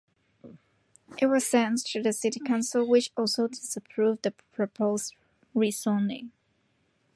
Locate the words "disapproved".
3.47-4.23